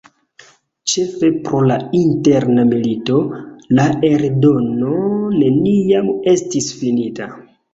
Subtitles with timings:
[0.91, 3.19] Ĉefe pro la Interna milito,
[3.81, 4.97] la eldono
[5.45, 7.31] neniam estis finita.